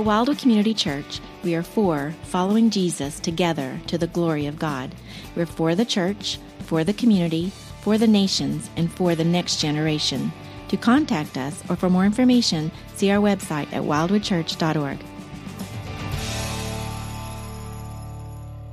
At 0.00 0.06
Wildwood 0.06 0.38
Community 0.38 0.72
Church, 0.72 1.20
we 1.44 1.54
are 1.54 1.62
for 1.62 2.14
following 2.22 2.70
Jesus 2.70 3.20
together 3.20 3.78
to 3.88 3.98
the 3.98 4.06
glory 4.06 4.46
of 4.46 4.58
God. 4.58 4.94
We're 5.36 5.44
for 5.44 5.74
the 5.74 5.84
church, 5.84 6.38
for 6.60 6.84
the 6.84 6.94
community, 6.94 7.52
for 7.82 7.98
the 7.98 8.06
nations, 8.06 8.70
and 8.76 8.90
for 8.90 9.14
the 9.14 9.24
next 9.24 9.60
generation. 9.60 10.32
To 10.68 10.78
contact 10.78 11.36
us 11.36 11.62
or 11.68 11.76
for 11.76 11.90
more 11.90 12.06
information, 12.06 12.72
see 12.94 13.10
our 13.10 13.20
website 13.20 13.70
at 13.74 13.82
wildwoodchurch.org. 13.82 14.98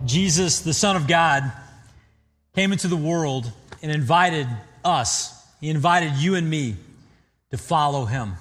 Jesus, 0.06 0.62
the 0.62 0.74
Son 0.74 0.96
of 0.96 1.10
God, 1.10 1.52
came 2.56 2.72
into 2.72 2.88
the 2.88 2.96
world 2.96 3.52
and 3.84 3.92
invited 3.92 4.48
us, 4.86 5.46
He 5.60 5.70
invited 5.70 6.14
you 6.14 6.36
and 6.36 6.50
me 6.50 6.78
to 7.52 7.58
follow 7.58 8.06
Him. 8.06 8.36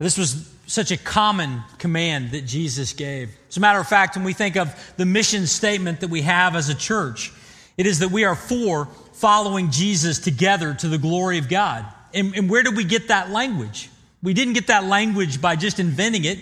This 0.00 0.16
was 0.16 0.50
such 0.66 0.90
a 0.92 0.96
common 0.96 1.62
command 1.78 2.30
that 2.30 2.46
Jesus 2.46 2.94
gave. 2.94 3.28
As 3.50 3.58
a 3.58 3.60
matter 3.60 3.78
of 3.78 3.86
fact, 3.86 4.16
when 4.16 4.24
we 4.24 4.32
think 4.32 4.56
of 4.56 4.94
the 4.96 5.04
mission 5.04 5.46
statement 5.46 6.00
that 6.00 6.08
we 6.08 6.22
have 6.22 6.56
as 6.56 6.70
a 6.70 6.74
church, 6.74 7.30
it 7.76 7.86
is 7.86 7.98
that 7.98 8.10
we 8.10 8.24
are 8.24 8.34
for 8.34 8.86
following 9.12 9.70
Jesus 9.70 10.18
together 10.18 10.72
to 10.72 10.88
the 10.88 10.96
glory 10.96 11.36
of 11.36 11.50
God. 11.50 11.84
And, 12.14 12.34
and 12.34 12.48
where 12.48 12.62
did 12.62 12.78
we 12.78 12.84
get 12.84 13.08
that 13.08 13.30
language? 13.30 13.90
We 14.22 14.32
didn't 14.32 14.54
get 14.54 14.68
that 14.68 14.84
language 14.84 15.40
by 15.40 15.56
just 15.56 15.78
inventing 15.78 16.24
it. 16.24 16.38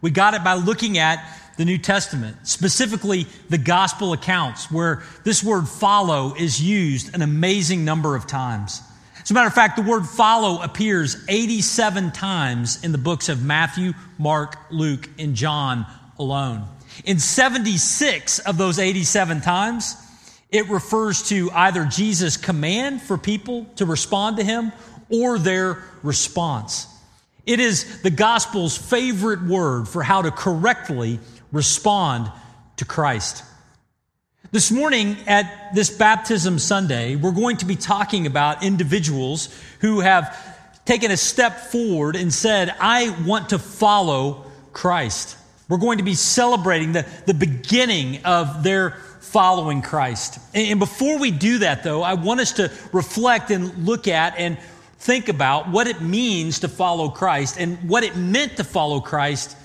We 0.00 0.10
got 0.10 0.32
it 0.32 0.42
by 0.42 0.54
looking 0.54 0.96
at 0.96 1.22
the 1.58 1.66
New 1.66 1.76
Testament, 1.76 2.36
specifically 2.44 3.26
the 3.50 3.58
gospel 3.58 4.14
accounts, 4.14 4.70
where 4.70 5.02
this 5.24 5.44
word 5.44 5.68
follow 5.68 6.34
is 6.34 6.62
used 6.62 7.14
an 7.14 7.20
amazing 7.20 7.84
number 7.84 8.16
of 8.16 8.26
times. 8.26 8.80
As 9.22 9.30
a 9.30 9.34
matter 9.34 9.46
of 9.46 9.54
fact, 9.54 9.76
the 9.76 9.82
word 9.82 10.04
follow 10.04 10.60
appears 10.62 11.16
87 11.28 12.10
times 12.10 12.82
in 12.82 12.92
the 12.92 12.98
books 12.98 13.28
of 13.28 13.42
Matthew, 13.42 13.92
Mark, 14.18 14.56
Luke, 14.70 15.08
and 15.18 15.34
John 15.34 15.86
alone. 16.18 16.66
In 17.04 17.18
76 17.18 18.40
of 18.40 18.58
those 18.58 18.78
87 18.78 19.40
times, 19.40 19.96
it 20.50 20.68
refers 20.68 21.28
to 21.28 21.50
either 21.52 21.84
Jesus' 21.84 22.36
command 22.36 23.00
for 23.00 23.16
people 23.16 23.64
to 23.76 23.86
respond 23.86 24.38
to 24.38 24.44
him 24.44 24.72
or 25.08 25.38
their 25.38 25.82
response. 26.02 26.86
It 27.46 27.60
is 27.60 28.02
the 28.02 28.10
gospel's 28.10 28.76
favorite 28.76 29.42
word 29.42 29.88
for 29.88 30.02
how 30.02 30.22
to 30.22 30.30
correctly 30.30 31.20
respond 31.52 32.30
to 32.76 32.84
Christ. 32.84 33.44
This 34.50 34.70
morning 34.70 35.16
at 35.26 35.72
this 35.74 35.88
baptism 35.88 36.58
Sunday, 36.58 37.16
we're 37.16 37.30
going 37.30 37.58
to 37.58 37.64
be 37.64 37.76
talking 37.76 38.26
about 38.26 38.62
individuals 38.62 39.48
who 39.80 40.00
have 40.00 40.36
taken 40.84 41.10
a 41.10 41.16
step 41.16 41.58
forward 41.58 42.16
and 42.16 42.34
said, 42.34 42.74
I 42.78 43.16
want 43.24 43.50
to 43.50 43.58
follow 43.58 44.44
Christ. 44.74 45.38
We're 45.70 45.78
going 45.78 45.98
to 45.98 46.04
be 46.04 46.14
celebrating 46.14 46.92
the, 46.92 47.06
the 47.24 47.32
beginning 47.32 48.24
of 48.26 48.62
their 48.62 48.90
following 49.20 49.80
Christ. 49.80 50.38
And 50.54 50.78
before 50.78 51.18
we 51.18 51.30
do 51.30 51.58
that, 51.58 51.82
though, 51.82 52.02
I 52.02 52.14
want 52.14 52.40
us 52.40 52.52
to 52.54 52.70
reflect 52.92 53.50
and 53.50 53.86
look 53.86 54.06
at 54.06 54.34
and 54.36 54.58
think 54.98 55.30
about 55.30 55.70
what 55.70 55.86
it 55.86 56.02
means 56.02 56.60
to 56.60 56.68
follow 56.68 57.08
Christ 57.08 57.58
and 57.58 57.88
what 57.88 58.04
it 58.04 58.16
meant 58.16 58.58
to 58.58 58.64
follow 58.64 59.00
Christ 59.00 59.56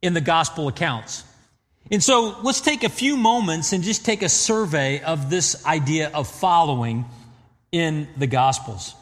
in 0.00 0.14
the 0.14 0.22
gospel 0.22 0.68
accounts. 0.68 1.24
And 1.90 2.02
so 2.02 2.36
let's 2.42 2.60
take 2.60 2.82
a 2.82 2.88
few 2.88 3.16
moments 3.16 3.72
and 3.72 3.84
just 3.84 4.04
take 4.04 4.22
a 4.22 4.28
survey 4.28 5.00
of 5.00 5.30
this 5.30 5.64
idea 5.64 6.10
of 6.12 6.26
following 6.26 7.04
in 7.70 8.08
the 8.16 8.26
Gospels. 8.26 8.94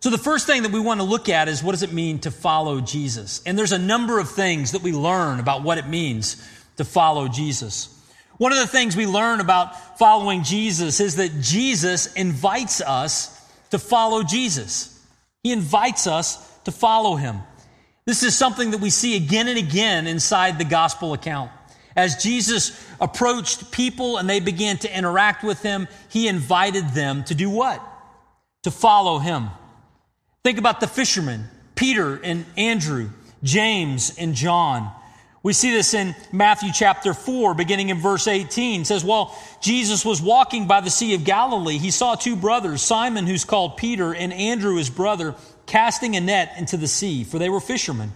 So 0.00 0.10
the 0.10 0.18
first 0.18 0.46
thing 0.46 0.62
that 0.62 0.72
we 0.72 0.80
want 0.80 1.00
to 1.00 1.04
look 1.04 1.28
at 1.28 1.48
is 1.48 1.62
what 1.62 1.72
does 1.72 1.82
it 1.82 1.92
mean 1.92 2.20
to 2.20 2.30
follow 2.30 2.80
Jesus? 2.80 3.42
And 3.44 3.58
there's 3.58 3.72
a 3.72 3.78
number 3.78 4.18
of 4.18 4.30
things 4.30 4.72
that 4.72 4.82
we 4.82 4.92
learn 4.92 5.40
about 5.40 5.62
what 5.62 5.78
it 5.78 5.86
means 5.86 6.36
to 6.76 6.84
follow 6.84 7.28
Jesus. 7.28 7.96
One 8.38 8.52
of 8.52 8.58
the 8.58 8.66
things 8.66 8.96
we 8.96 9.06
learn 9.06 9.40
about 9.40 9.98
following 9.98 10.42
Jesus 10.42 11.00
is 11.00 11.16
that 11.16 11.40
Jesus 11.40 12.12
invites 12.14 12.80
us 12.80 13.38
to 13.70 13.78
follow 13.78 14.22
Jesus. 14.22 14.98
He 15.42 15.52
invites 15.52 16.06
us 16.06 16.58
to 16.60 16.72
follow 16.72 17.16
him. 17.16 17.40
This 18.06 18.22
is 18.22 18.34
something 18.34 18.70
that 18.70 18.80
we 18.80 18.88
see 18.88 19.16
again 19.16 19.48
and 19.48 19.58
again 19.58 20.06
inside 20.06 20.58
the 20.58 20.64
gospel 20.64 21.12
account. 21.12 21.50
As 21.96 22.22
Jesus 22.22 22.86
approached 23.00 23.70
people 23.70 24.16
and 24.16 24.28
they 24.28 24.40
began 24.40 24.78
to 24.78 24.96
interact 24.96 25.42
with 25.42 25.62
him, 25.62 25.88
he 26.08 26.28
invited 26.28 26.90
them 26.90 27.24
to 27.24 27.34
do 27.34 27.50
what? 27.50 27.82
To 28.62 28.70
follow 28.70 29.18
him. 29.18 29.50
Think 30.44 30.58
about 30.58 30.80
the 30.80 30.86
fishermen, 30.86 31.48
Peter 31.74 32.16
and 32.22 32.46
Andrew, 32.56 33.10
James 33.42 34.14
and 34.18 34.34
John. 34.34 34.90
We 35.42 35.54
see 35.54 35.70
this 35.70 35.94
in 35.94 36.14
Matthew 36.32 36.70
chapter 36.72 37.14
4, 37.14 37.54
beginning 37.54 37.88
in 37.88 37.98
verse 37.98 38.28
18. 38.28 38.82
It 38.82 38.86
says, 38.86 39.02
While 39.02 39.34
Jesus 39.62 40.04
was 40.04 40.20
walking 40.20 40.66
by 40.66 40.82
the 40.82 40.90
Sea 40.90 41.14
of 41.14 41.24
Galilee, 41.24 41.78
he 41.78 41.90
saw 41.90 42.14
two 42.14 42.36
brothers, 42.36 42.82
Simon, 42.82 43.26
who's 43.26 43.46
called 43.46 43.78
Peter, 43.78 44.14
and 44.14 44.34
Andrew, 44.34 44.76
his 44.76 44.90
brother, 44.90 45.34
casting 45.64 46.14
a 46.14 46.20
net 46.20 46.54
into 46.58 46.76
the 46.76 46.88
sea, 46.88 47.24
for 47.24 47.38
they 47.38 47.48
were 47.48 47.60
fishermen. 47.60 48.12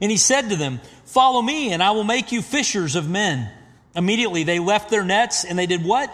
And 0.00 0.10
he 0.10 0.16
said 0.16 0.50
to 0.50 0.56
them, 0.56 0.80
Follow 1.04 1.42
me, 1.42 1.72
and 1.72 1.82
I 1.82 1.90
will 1.90 2.04
make 2.04 2.32
you 2.32 2.42
fishers 2.42 2.96
of 2.96 3.08
men. 3.08 3.50
Immediately 3.94 4.44
they 4.44 4.58
left 4.58 4.90
their 4.90 5.04
nets, 5.04 5.44
and 5.44 5.58
they 5.58 5.66
did 5.66 5.84
what? 5.84 6.12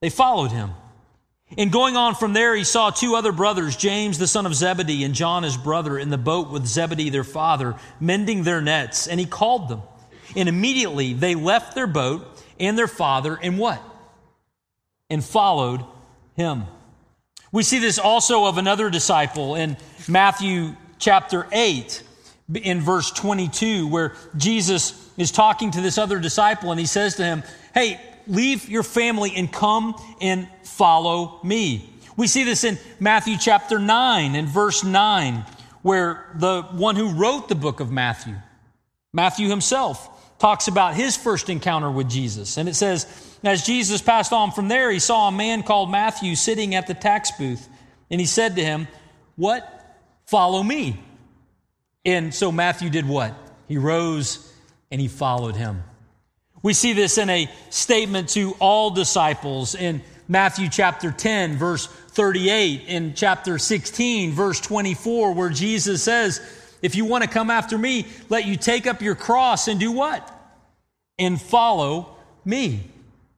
They 0.00 0.10
followed 0.10 0.50
him. 0.50 0.70
And 1.56 1.72
going 1.72 1.96
on 1.96 2.14
from 2.14 2.34
there, 2.34 2.54
he 2.54 2.64
saw 2.64 2.90
two 2.90 3.14
other 3.14 3.32
brothers, 3.32 3.76
James 3.76 4.18
the 4.18 4.26
son 4.26 4.44
of 4.44 4.54
Zebedee 4.54 5.04
and 5.04 5.14
John 5.14 5.44
his 5.44 5.56
brother, 5.56 5.98
in 5.98 6.10
the 6.10 6.18
boat 6.18 6.50
with 6.50 6.66
Zebedee 6.66 7.10
their 7.10 7.24
father, 7.24 7.76
mending 8.00 8.42
their 8.42 8.60
nets. 8.60 9.06
And 9.06 9.18
he 9.18 9.24
called 9.24 9.68
them. 9.68 9.82
And 10.36 10.48
immediately 10.48 11.14
they 11.14 11.34
left 11.34 11.74
their 11.74 11.86
boat 11.86 12.26
and 12.60 12.76
their 12.76 12.88
father, 12.88 13.38
and 13.40 13.58
what? 13.58 13.82
And 15.08 15.24
followed 15.24 15.84
him. 16.36 16.64
We 17.50 17.62
see 17.62 17.78
this 17.78 17.98
also 17.98 18.44
of 18.44 18.58
another 18.58 18.90
disciple 18.90 19.54
in 19.54 19.78
Matthew 20.06 20.76
chapter 20.98 21.46
8 21.50 22.02
in 22.54 22.80
verse 22.80 23.10
22 23.10 23.88
where 23.88 24.14
Jesus 24.36 25.10
is 25.16 25.30
talking 25.30 25.70
to 25.72 25.80
this 25.80 25.98
other 25.98 26.18
disciple 26.18 26.70
and 26.70 26.80
he 26.80 26.86
says 26.86 27.16
to 27.16 27.24
him, 27.24 27.42
Hey, 27.74 28.00
leave 28.26 28.68
your 28.68 28.82
family 28.82 29.32
and 29.36 29.52
come 29.52 29.94
and 30.20 30.48
follow 30.62 31.40
me. 31.42 31.92
We 32.16 32.26
see 32.26 32.44
this 32.44 32.64
in 32.64 32.78
Matthew 32.98 33.36
chapter 33.38 33.78
9 33.78 34.34
and 34.34 34.48
verse 34.48 34.82
9 34.82 35.44
where 35.82 36.26
the 36.34 36.62
one 36.62 36.96
who 36.96 37.12
wrote 37.12 37.48
the 37.48 37.54
book 37.54 37.80
of 37.80 37.90
Matthew, 37.90 38.34
Matthew 39.12 39.48
himself, 39.48 40.38
talks 40.38 40.68
about 40.68 40.94
his 40.94 41.16
first 41.16 41.48
encounter 41.48 41.90
with 41.90 42.08
Jesus. 42.08 42.56
And 42.56 42.68
it 42.68 42.74
says, 42.74 43.06
as 43.44 43.64
Jesus 43.64 44.02
passed 44.02 44.32
on 44.32 44.50
from 44.50 44.68
there, 44.68 44.90
he 44.90 44.98
saw 44.98 45.28
a 45.28 45.32
man 45.32 45.62
called 45.62 45.90
Matthew 45.90 46.34
sitting 46.34 46.74
at 46.74 46.86
the 46.86 46.94
tax 46.94 47.30
booth. 47.32 47.68
And 48.10 48.20
he 48.20 48.26
said 48.26 48.56
to 48.56 48.64
him, 48.64 48.88
What? 49.36 49.74
Follow 50.26 50.62
me. 50.62 51.00
And 52.08 52.32
so 52.34 52.50
Matthew 52.50 52.88
did 52.88 53.06
what? 53.06 53.34
He 53.68 53.76
rose 53.76 54.50
and 54.90 54.98
he 54.98 55.08
followed 55.08 55.56
him. 55.56 55.84
We 56.62 56.72
see 56.72 56.94
this 56.94 57.18
in 57.18 57.28
a 57.28 57.50
statement 57.68 58.30
to 58.30 58.56
all 58.60 58.88
disciples 58.88 59.74
in 59.74 60.00
Matthew 60.26 60.70
chapter 60.70 61.12
10, 61.12 61.58
verse 61.58 61.86
38, 61.86 62.84
in 62.86 63.12
chapter 63.12 63.58
16, 63.58 64.32
verse 64.32 64.58
24, 64.58 65.34
where 65.34 65.50
Jesus 65.50 66.02
says, 66.02 66.40
If 66.80 66.94
you 66.94 67.04
want 67.04 67.24
to 67.24 67.30
come 67.30 67.50
after 67.50 67.76
me, 67.76 68.06
let 68.30 68.46
you 68.46 68.56
take 68.56 68.86
up 68.86 69.02
your 69.02 69.14
cross 69.14 69.68
and 69.68 69.78
do 69.78 69.92
what? 69.92 70.34
And 71.18 71.38
follow 71.38 72.16
me. 72.42 72.84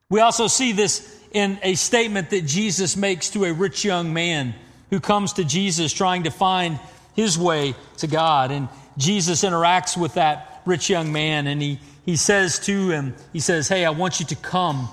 We 0.08 0.20
also 0.20 0.46
see 0.46 0.70
this 0.70 1.20
in 1.32 1.58
a 1.64 1.74
statement 1.74 2.30
that 2.30 2.46
Jesus 2.46 2.96
makes 2.96 3.30
to 3.30 3.46
a 3.46 3.52
rich 3.52 3.84
young 3.84 4.14
man 4.14 4.54
who 4.90 5.00
comes 5.00 5.32
to 5.34 5.44
Jesus 5.44 5.92
trying 5.92 6.22
to 6.22 6.30
find 6.30 6.78
his 7.14 7.38
way 7.38 7.74
to 7.98 8.06
God. 8.06 8.50
And 8.50 8.68
Jesus 8.96 9.42
interacts 9.42 9.96
with 9.96 10.14
that 10.14 10.62
rich 10.66 10.90
young 10.90 11.12
man 11.12 11.46
and 11.46 11.60
he, 11.60 11.78
he 12.04 12.16
says 12.16 12.58
to 12.60 12.90
him, 12.90 13.14
He 13.32 13.40
says, 13.40 13.68
Hey, 13.68 13.84
I 13.84 13.90
want 13.90 14.20
you 14.20 14.26
to 14.26 14.36
come 14.36 14.88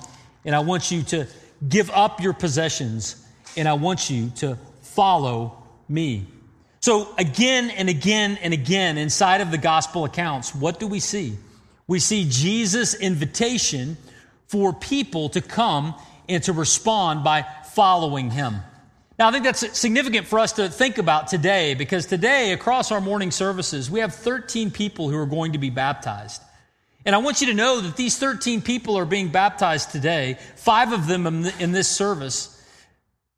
and 0.46 0.56
I 0.56 0.60
want 0.60 0.92
you 0.92 1.04
to 1.04 1.28
give 1.68 1.90
up 1.92 2.22
your 2.22 2.34
possessions 2.34 3.26
and 3.56 3.68
I 3.68 3.74
want 3.74 4.10
you 4.10 4.30
to 4.38 4.58
follow 4.82 5.64
me. 5.90 6.28
So, 6.80 7.14
again 7.18 7.70
and 7.72 7.90
again 7.90 8.38
and 8.42 8.54
again, 8.54 8.98
inside 8.98 9.42
of 9.42 9.52
the 9.52 9.58
gospel 9.58 10.06
accounts, 10.06 10.54
what 10.54 10.80
do 10.80 10.88
we 10.88 11.00
see? 11.00 11.38
We 11.88 12.00
see 12.00 12.28
Jesus' 12.30 12.94
invitation 12.94 13.98
for 14.48 14.74
people 14.74 15.30
to 15.30 15.42
come 15.42 15.96
and 16.30 16.44
to 16.44 16.54
respond 16.54 17.24
by 17.24 17.46
following 17.74 18.32
him. 18.32 18.58
Now, 19.20 19.30
I 19.30 19.32
think 19.32 19.46
that's 19.46 19.78
significant 19.78 20.28
for 20.28 20.38
us 20.38 20.54
to 20.54 20.70
think 20.70 21.00
about 21.00 21.28
today 21.28 21.74
because 21.74 22.06
today, 22.06 22.52
across 22.52 22.92
our 22.92 23.02
morning 23.02 23.32
services, 23.32 23.90
we 23.90 24.00
have 24.02 24.14
13 24.14 24.70
people 24.70 25.10
who 25.10 25.18
are 25.18 25.26
going 25.26 25.54
to 25.54 25.58
be 25.58 25.72
baptized. 25.72 26.42
And 27.04 27.16
I 27.16 27.18
want 27.20 27.42
you 27.42 27.48
to 27.48 27.54
know 27.56 27.82
that 27.82 27.96
these 27.96 28.18
13 28.18 28.62
people 28.62 28.96
are 28.98 29.06
being 29.06 29.30
baptized 29.30 29.92
today, 29.92 30.38
five 30.56 30.94
of 30.94 31.08
them 31.08 31.26
in 31.26 31.72
this 31.72 31.88
service, 31.88 32.54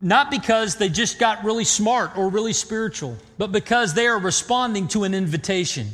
not 0.02 0.32
because 0.32 0.76
they 0.76 0.90
just 0.90 1.18
got 1.18 1.46
really 1.46 1.64
smart 1.64 2.18
or 2.18 2.30
really 2.30 2.54
spiritual, 2.54 3.16
but 3.38 3.54
because 3.54 3.94
they 3.94 4.08
are 4.08 4.20
responding 4.20 4.90
to 4.90 5.06
an 5.06 5.14
invitation. 5.14 5.88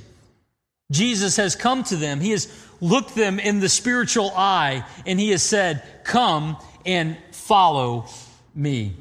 Jesus 0.92 1.38
has 1.38 1.56
come 1.56 1.84
to 1.86 1.96
them. 1.96 2.22
He 2.22 2.32
has 2.32 2.48
looked 2.82 3.14
them 3.14 3.40
in 3.40 3.60
the 3.60 3.70
spiritual 3.70 4.32
eye 4.36 4.84
and 5.06 5.20
he 5.20 5.30
has 5.32 5.44
said, 5.44 5.84
Come 6.04 6.58
and 6.86 7.18
follow 7.32 8.06
me. 8.56 8.96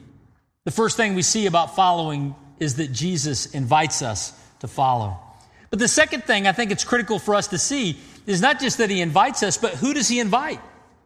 The 0.64 0.70
first 0.70 0.96
thing 0.96 1.14
we 1.14 1.22
see 1.22 1.46
about 1.46 1.76
following 1.76 2.34
is 2.58 2.76
that 2.76 2.92
Jesus 2.92 3.46
invites 3.46 4.00
us 4.02 4.32
to 4.60 4.68
follow. 4.68 5.18
But 5.70 5.78
the 5.78 5.88
second 5.88 6.24
thing 6.24 6.46
I 6.46 6.52
think 6.52 6.70
it's 6.70 6.84
critical 6.84 7.18
for 7.18 7.34
us 7.34 7.48
to 7.48 7.58
see 7.58 7.98
is 8.26 8.40
not 8.40 8.60
just 8.60 8.78
that 8.78 8.90
he 8.90 9.00
invites 9.00 9.42
us, 9.42 9.58
but 9.58 9.74
who 9.74 9.92
does 9.92 10.08
he 10.08 10.20
invite? 10.20 10.60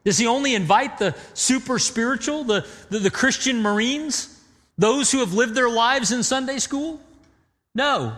Does 0.05 0.19
he 0.19 0.27
only 0.27 0.55
invite 0.55 0.99
the 0.99 1.17
super 1.35 1.79
spiritual, 1.79 2.45
the, 2.45 2.67
the, 2.91 3.01
the 3.01 3.11
Christian 3.11 3.61
Marines, 3.61 4.41
those 4.77 5.11
who 5.11 5.19
have 5.19 5.33
lived 5.33 5.55
their 5.55 5.69
lives 5.69 6.13
in 6.13 6.23
Sunday 6.23 6.59
school? 6.59 7.01
No. 7.75 8.17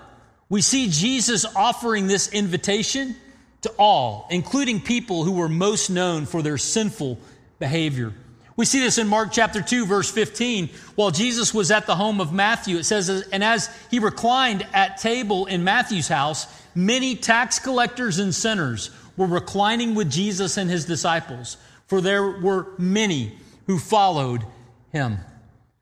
We 0.49 0.61
see 0.61 0.89
Jesus 0.91 1.47
offering 1.57 2.07
this 2.07 2.29
invitation 2.29 3.17
to 3.63 3.71
all, 3.79 4.27
including 4.31 4.81
people 4.81 5.25
who 5.25 5.33
were 5.33 5.49
most 5.49 5.89
known 5.89 6.27
for 6.27 6.43
their 6.43 6.59
sinful 6.59 7.19
behavior. 7.59 8.13
We 8.61 8.67
see 8.67 8.81
this 8.81 8.99
in 8.99 9.09
Mark 9.09 9.33
chapter 9.33 9.63
2, 9.63 9.87
verse 9.87 10.11
15. 10.11 10.69
While 10.95 11.11
Jesus 11.11 11.55
was 11.55 11.71
at 11.71 11.87
the 11.87 11.95
home 11.95 12.21
of 12.21 12.31
Matthew, 12.31 12.77
it 12.77 12.85
says, 12.85 13.09
And 13.33 13.43
as 13.43 13.75
he 13.91 14.01
reclined 14.01 14.67
at 14.75 14.99
table 14.99 15.47
in 15.47 15.65
Matthew's 15.65 16.09
house, 16.09 16.47
many 16.75 17.17
tax 17.17 17.59
collectors 17.59 18.19
and 18.19 18.35
sinners 18.35 18.91
were 19.17 19.27
reclining 19.27 19.95
with 19.95 20.11
Jesus 20.11 20.59
and 20.59 20.69
his 20.69 20.85
disciples, 20.85 21.57
for 21.87 22.03
there 22.03 22.33
were 22.33 22.75
many 22.77 23.33
who 23.67 23.79
followed 23.79 24.45
him. 24.93 25.17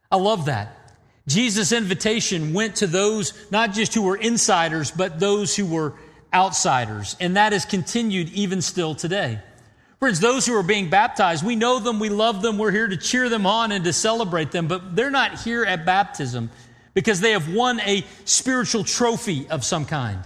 I 0.08 0.16
love 0.16 0.44
that. 0.44 0.92
Jesus' 1.26 1.72
invitation 1.72 2.54
went 2.54 2.76
to 2.76 2.86
those 2.86 3.34
not 3.50 3.72
just 3.72 3.92
who 3.92 4.02
were 4.02 4.16
insiders, 4.16 4.92
but 4.92 5.18
those 5.18 5.56
who 5.56 5.66
were 5.66 5.94
outsiders. 6.32 7.16
And 7.18 7.36
that 7.36 7.52
has 7.52 7.64
continued 7.64 8.28
even 8.28 8.62
still 8.62 8.94
today. 8.94 9.40
Friends, 9.98 10.20
those 10.20 10.46
who 10.46 10.54
are 10.54 10.62
being 10.62 10.90
baptized, 10.90 11.44
we 11.44 11.56
know 11.56 11.80
them, 11.80 11.98
we 11.98 12.08
love 12.08 12.40
them, 12.40 12.56
we're 12.56 12.70
here 12.70 12.86
to 12.86 12.96
cheer 12.96 13.28
them 13.28 13.46
on 13.46 13.72
and 13.72 13.84
to 13.84 13.92
celebrate 13.92 14.52
them, 14.52 14.68
but 14.68 14.94
they're 14.94 15.10
not 15.10 15.40
here 15.40 15.64
at 15.64 15.84
baptism 15.84 16.50
because 16.94 17.20
they 17.20 17.32
have 17.32 17.52
won 17.52 17.80
a 17.80 18.04
spiritual 18.24 18.84
trophy 18.84 19.48
of 19.50 19.64
some 19.64 19.84
kind. 19.84 20.20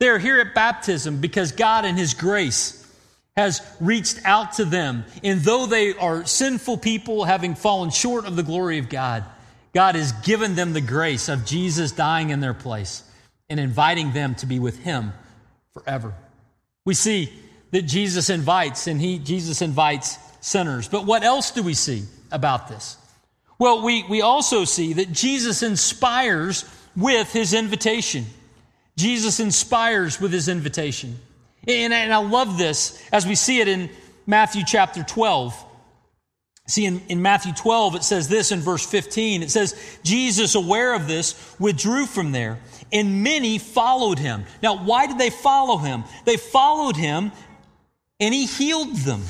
They're 0.00 0.18
here 0.18 0.40
at 0.40 0.54
baptism 0.54 1.20
because 1.20 1.52
God, 1.52 1.84
in 1.84 1.96
His 1.96 2.14
grace, 2.14 2.84
has 3.36 3.60
reached 3.80 4.20
out 4.24 4.54
to 4.54 4.64
them. 4.64 5.04
And 5.22 5.40
though 5.40 5.66
they 5.66 5.94
are 5.94 6.24
sinful 6.24 6.78
people, 6.78 7.24
having 7.24 7.54
fallen 7.54 7.90
short 7.90 8.26
of 8.26 8.34
the 8.34 8.42
glory 8.42 8.78
of 8.78 8.88
God, 8.88 9.24
God 9.72 9.94
has 9.94 10.10
given 10.10 10.56
them 10.56 10.72
the 10.72 10.80
grace 10.80 11.28
of 11.28 11.44
Jesus 11.44 11.92
dying 11.92 12.30
in 12.30 12.40
their 12.40 12.54
place 12.54 13.04
and 13.48 13.60
inviting 13.60 14.12
them 14.12 14.34
to 14.36 14.46
be 14.46 14.58
with 14.58 14.80
Him 14.80 15.12
forever. 15.72 16.14
We 16.84 16.94
see 16.94 17.32
that 17.70 17.82
Jesus 17.82 18.30
invites, 18.30 18.86
and 18.86 19.00
he, 19.00 19.18
Jesus 19.18 19.62
invites 19.62 20.18
sinners. 20.40 20.88
But 20.88 21.06
what 21.06 21.22
else 21.22 21.50
do 21.50 21.62
we 21.62 21.74
see 21.74 22.04
about 22.30 22.68
this? 22.68 22.96
Well, 23.58 23.82
we, 23.82 24.04
we 24.04 24.22
also 24.22 24.64
see 24.64 24.94
that 24.94 25.12
Jesus 25.12 25.62
inspires 25.62 26.64
with 26.96 27.32
his 27.32 27.52
invitation. 27.52 28.26
Jesus 28.96 29.40
inspires 29.40 30.20
with 30.20 30.32
his 30.32 30.48
invitation. 30.48 31.18
And, 31.66 31.92
and 31.92 32.12
I 32.12 32.18
love 32.18 32.56
this 32.56 33.02
as 33.12 33.26
we 33.26 33.34
see 33.34 33.60
it 33.60 33.68
in 33.68 33.90
Matthew 34.26 34.62
chapter 34.66 35.02
12. 35.02 35.64
See, 36.66 36.84
in, 36.84 37.00
in 37.08 37.22
Matthew 37.22 37.54
12, 37.54 37.96
it 37.96 38.04
says 38.04 38.28
this 38.28 38.52
in 38.52 38.60
verse 38.60 38.84
15. 38.84 39.42
It 39.42 39.50
says, 39.50 39.98
Jesus, 40.02 40.54
aware 40.54 40.94
of 40.94 41.08
this, 41.08 41.56
withdrew 41.58 42.04
from 42.04 42.32
there, 42.32 42.58
and 42.92 43.22
many 43.22 43.58
followed 43.58 44.18
him. 44.18 44.44
Now, 44.62 44.84
why 44.84 45.06
did 45.06 45.18
they 45.18 45.30
follow 45.30 45.78
him? 45.78 46.04
They 46.26 46.36
followed 46.36 46.96
him 46.96 47.32
and 48.20 48.34
he 48.34 48.46
healed 48.46 48.96
them. 48.96 49.22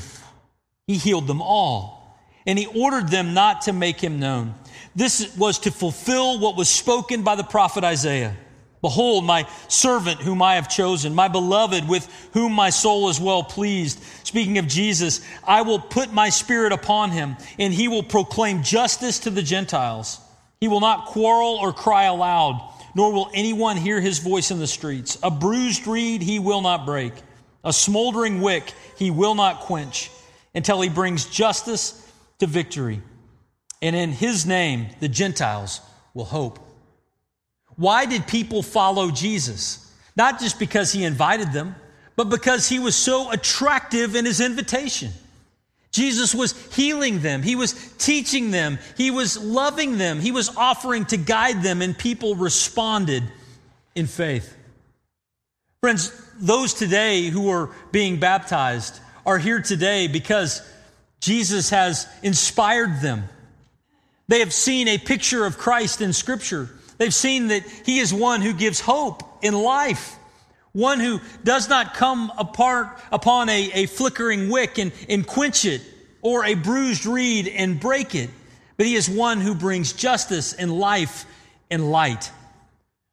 He 0.87 0.95
healed 0.95 1.27
them 1.27 1.41
all. 1.41 2.17
And 2.45 2.57
he 2.57 2.65
ordered 2.65 3.09
them 3.09 3.33
not 3.33 3.63
to 3.63 3.73
make 3.73 3.99
him 4.01 4.19
known. 4.19 4.55
This 4.95 5.35
was 5.37 5.59
to 5.59 5.71
fulfill 5.71 6.39
what 6.39 6.55
was 6.55 6.69
spoken 6.69 7.23
by 7.23 7.35
the 7.35 7.43
prophet 7.43 7.83
Isaiah. 7.83 8.35
Behold, 8.81 9.25
my 9.25 9.47
servant 9.67 10.21
whom 10.21 10.41
I 10.41 10.55
have 10.55 10.69
chosen, 10.69 11.13
my 11.13 11.27
beloved 11.27 11.87
with 11.87 12.07
whom 12.31 12.53
my 12.53 12.69
soul 12.69 13.09
is 13.09 13.19
well 13.19 13.43
pleased. 13.43 14.01
Speaking 14.23 14.57
of 14.57 14.67
Jesus, 14.67 15.21
I 15.43 15.63
will 15.63 15.79
put 15.79 16.13
my 16.13 16.29
spirit 16.29 16.71
upon 16.71 17.11
him, 17.11 17.35
and 17.59 17.73
he 17.73 17.89
will 17.89 18.03
proclaim 18.03 18.63
justice 18.63 19.19
to 19.19 19.29
the 19.29 19.41
Gentiles. 19.41 20.19
He 20.61 20.69
will 20.69 20.79
not 20.79 21.07
quarrel 21.07 21.57
or 21.61 21.73
cry 21.73 22.05
aloud, 22.05 22.73
nor 22.95 23.11
will 23.11 23.29
anyone 23.33 23.75
hear 23.75 23.99
his 23.99 24.19
voice 24.19 24.49
in 24.49 24.59
the 24.59 24.67
streets. 24.67 25.19
A 25.21 25.29
bruised 25.29 25.85
reed 25.85 26.21
he 26.21 26.39
will 26.39 26.61
not 26.61 26.85
break 26.85 27.13
a 27.63 27.73
smoldering 27.73 28.41
wick 28.41 28.73
he 28.97 29.11
will 29.11 29.35
not 29.35 29.61
quench 29.61 30.11
until 30.55 30.81
he 30.81 30.89
brings 30.89 31.25
justice 31.25 32.05
to 32.39 32.47
victory. 32.47 33.01
And 33.81 33.95
in 33.95 34.11
his 34.11 34.45
name, 34.45 34.87
the 34.99 35.07
Gentiles 35.07 35.81
will 36.13 36.25
hope. 36.25 36.59
Why 37.75 38.05
did 38.05 38.27
people 38.27 38.61
follow 38.61 39.09
Jesus? 39.11 39.89
Not 40.15 40.39
just 40.39 40.59
because 40.59 40.91
he 40.91 41.05
invited 41.05 41.53
them, 41.53 41.75
but 42.15 42.29
because 42.29 42.67
he 42.67 42.79
was 42.79 42.95
so 42.95 43.31
attractive 43.31 44.15
in 44.15 44.25
his 44.25 44.41
invitation. 44.41 45.11
Jesus 45.91 46.35
was 46.35 46.51
healing 46.75 47.21
them. 47.21 47.41
He 47.41 47.55
was 47.55 47.93
teaching 47.97 48.51
them. 48.51 48.77
He 48.97 49.11
was 49.11 49.41
loving 49.41 49.97
them. 49.97 50.19
He 50.19 50.31
was 50.31 50.55
offering 50.55 51.05
to 51.05 51.17
guide 51.17 51.63
them, 51.63 51.81
and 51.81 51.97
people 51.97 52.35
responded 52.35 53.23
in 53.95 54.05
faith. 54.05 54.55
Friends, 55.81 56.11
those 56.39 56.73
today 56.73 57.23
who 57.25 57.49
are 57.49 57.69
being 57.91 58.19
baptized 58.19 58.99
are 59.25 59.37
here 59.37 59.61
today 59.61 60.07
because 60.07 60.61
Jesus 61.19 61.69
has 61.69 62.07
inspired 62.23 63.01
them. 63.01 63.25
They 64.27 64.39
have 64.39 64.53
seen 64.53 64.87
a 64.87 64.97
picture 64.97 65.45
of 65.45 65.57
Christ 65.57 66.01
in 66.01 66.13
Scripture. 66.13 66.69
They've 66.97 67.13
seen 67.13 67.47
that 67.47 67.63
He 67.85 67.99
is 67.99 68.13
one 68.13 68.41
who 68.41 68.53
gives 68.53 68.79
hope 68.79 69.23
in 69.43 69.53
life, 69.53 70.15
one 70.71 70.99
who 70.99 71.19
does 71.43 71.67
not 71.67 71.93
come 71.93 72.31
apart 72.37 73.01
upon 73.11 73.49
a, 73.49 73.71
a 73.73 73.85
flickering 73.87 74.49
wick 74.49 74.77
and, 74.77 74.91
and 75.09 75.25
quench 75.25 75.65
it, 75.65 75.81
or 76.21 76.45
a 76.45 76.53
bruised 76.53 77.05
reed 77.05 77.47
and 77.47 77.79
break 77.79 78.15
it, 78.15 78.29
but 78.77 78.85
He 78.85 78.95
is 78.95 79.09
one 79.09 79.41
who 79.41 79.55
brings 79.55 79.93
justice 79.93 80.53
and 80.53 80.71
life 80.71 81.25
and 81.71 81.91
light. 81.91 82.31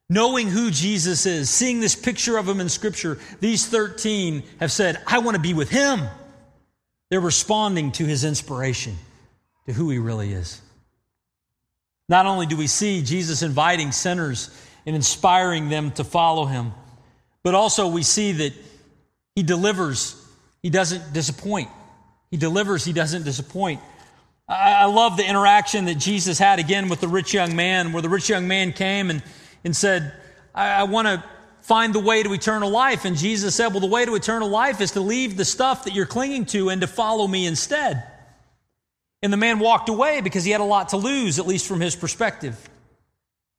Knowing 0.09 0.47
who 0.47 0.71
Jesus 0.71 1.25
is, 1.25 1.49
seeing 1.49 1.81
this 1.81 1.95
picture 1.95 2.37
of 2.37 2.47
him 2.47 2.61
in 2.61 2.69
Scripture, 2.69 3.19
these 3.41 3.67
13 3.67 4.43
have 4.59 4.71
said, 4.71 5.01
I 5.05 5.19
want 5.19 5.35
to 5.35 5.41
be 5.41 5.53
with 5.53 5.69
him. 5.69 6.01
They're 7.09 7.19
responding 7.19 7.91
to 7.93 8.05
his 8.05 8.23
inspiration, 8.23 8.95
to 9.65 9.73
who 9.73 9.89
he 9.89 9.97
really 9.97 10.31
is. 10.31 10.61
Not 12.09 12.25
only 12.25 12.45
do 12.45 12.55
we 12.55 12.67
see 12.67 13.01
Jesus 13.01 13.41
inviting 13.41 13.91
sinners 13.91 14.49
and 14.85 14.95
inspiring 14.95 15.67
them 15.67 15.91
to 15.91 16.05
follow 16.05 16.45
him, 16.45 16.71
but 17.43 17.53
also 17.53 17.87
we 17.89 18.03
see 18.03 18.31
that 18.31 18.53
he 19.35 19.43
delivers, 19.43 20.15
he 20.63 20.69
doesn't 20.69 21.13
disappoint. 21.13 21.69
He 22.31 22.37
delivers, 22.37 22.85
he 22.85 22.93
doesn't 22.93 23.23
disappoint. 23.23 23.81
I 24.49 24.85
love 24.85 25.17
the 25.17 25.27
interaction 25.27 25.85
that 25.85 25.95
Jesus 25.95 26.39
had 26.39 26.59
again 26.59 26.87
with 26.87 27.01
the 27.01 27.09
rich 27.09 27.33
young 27.33 27.57
man, 27.57 27.91
where 27.91 28.01
the 28.01 28.09
rich 28.09 28.29
young 28.29 28.47
man 28.47 28.71
came 28.71 29.09
and 29.09 29.21
and 29.63 29.75
said, 29.75 30.13
I, 30.53 30.81
I 30.81 30.83
want 30.83 31.07
to 31.07 31.23
find 31.61 31.93
the 31.93 31.99
way 31.99 32.23
to 32.23 32.33
eternal 32.33 32.69
life. 32.69 33.05
And 33.05 33.17
Jesus 33.17 33.55
said, 33.55 33.67
Well, 33.67 33.81
the 33.81 33.87
way 33.87 34.05
to 34.05 34.15
eternal 34.15 34.49
life 34.49 34.79
is 34.79 34.91
to 34.91 35.01
leave 35.01 35.35
the 35.35 35.45
stuff 35.45 35.83
that 35.83 35.93
you're 35.93 36.05
clinging 36.05 36.45
to 36.47 36.69
and 36.69 36.81
to 36.81 36.87
follow 36.87 37.27
me 37.27 37.45
instead. 37.45 38.03
And 39.21 39.33
the 39.33 39.37
man 39.37 39.59
walked 39.59 39.89
away 39.89 40.21
because 40.21 40.43
he 40.43 40.51
had 40.51 40.61
a 40.61 40.65
lot 40.65 40.89
to 40.89 40.97
lose, 40.97 41.39
at 41.39 41.47
least 41.47 41.67
from 41.67 41.81
his 41.81 41.95
perspective. 41.95 42.69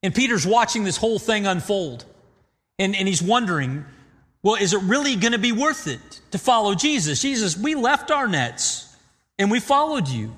And 0.02 0.14
Peter's 0.14 0.46
watching 0.46 0.84
this 0.84 0.96
whole 0.96 1.18
thing 1.18 1.46
unfold. 1.46 2.04
And, 2.78 2.94
and 2.94 3.08
he's 3.08 3.20
wondering, 3.20 3.84
well, 4.42 4.54
is 4.54 4.72
it 4.72 4.80
really 4.82 5.16
going 5.16 5.32
to 5.32 5.38
be 5.38 5.52
worth 5.52 5.88
it 5.88 6.20
to 6.30 6.38
follow 6.38 6.74
Jesus? 6.74 7.20
Jesus, 7.20 7.56
we 7.56 7.74
left 7.74 8.10
our 8.10 8.28
nets 8.28 8.96
and 9.38 9.50
we 9.50 9.58
followed 9.58 10.08
you. 10.08 10.36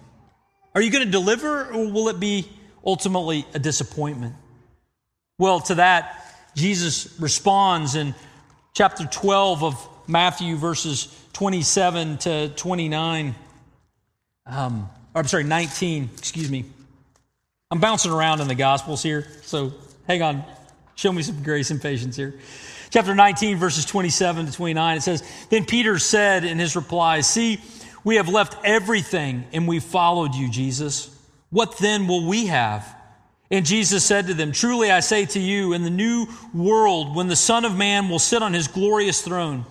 Are 0.75 0.81
you 0.81 0.90
going 0.90 1.05
to 1.05 1.11
deliver 1.11 1.67
or 1.67 1.90
will 1.90 2.09
it 2.09 2.19
be 2.19 2.49
ultimately 2.85 3.47
a 3.52 3.59
disappointment? 3.59 4.35
Well, 5.41 5.61
to 5.61 5.77
that, 5.77 6.23
Jesus 6.55 7.19
responds 7.19 7.95
in 7.95 8.15
chapter 8.75 9.07
12 9.07 9.65
of 9.65 9.89
Matthew, 10.07 10.55
verses 10.55 11.09
27 11.33 12.19
to 12.19 12.49
29. 12.51 13.35
Um, 14.45 14.91
I'm 15.15 15.27
sorry, 15.27 15.45
19, 15.45 16.11
excuse 16.19 16.51
me. 16.51 16.67
I'm 17.71 17.81
bouncing 17.81 18.13
around 18.13 18.43
in 18.43 18.49
the 18.49 18.55
Gospels 18.55 19.03
here, 19.03 19.29
so 19.41 19.73
hang 20.07 20.21
on. 20.21 20.45
Show 20.95 21.11
me 21.11 21.23
some 21.23 21.43
grace 21.43 21.71
and 21.71 21.81
patience 21.81 22.17
here. 22.17 22.35
Chapter 22.91 23.15
19, 23.15 23.57
verses 23.57 23.87
27 23.87 24.45
to 24.45 24.53
29, 24.53 24.99
it 24.99 25.01
says, 25.01 25.23
Then 25.49 25.65
Peter 25.65 25.99
said 25.99 26.45
in 26.45 26.59
his 26.59 26.77
reply, 26.77 27.23
See, 27.23 27.63
we 28.05 28.17
have 28.17 28.29
left 28.29 28.59
everything 28.63 29.47
and 29.55 29.67
we 29.67 29.81
followed 29.81 30.35
you, 30.35 30.51
Jesus. 30.51 31.09
What 31.49 31.79
then 31.79 32.07
will 32.09 32.27
we 32.27 32.49
have? 32.49 33.00
And 33.50 33.66
Jesus 33.66 34.04
said 34.04 34.28
to 34.28 34.35
them, 34.35 34.52
Truly 34.52 34.90
I 34.90 35.00
say 35.00 35.26
to 35.26 35.40
you, 35.40 35.73
in 35.73 35.83
the 35.83 35.90
new 35.90 36.26
world, 36.54 37.16
when 37.16 37.26
the 37.26 37.37
Son 37.37 37.64
of 37.64 37.76
Man 37.76 38.09
will 38.09 38.21
sit 38.21 38.42
on 38.42 38.52
his 38.52 38.69
glorious 38.69 39.23
throne, 39.23 39.66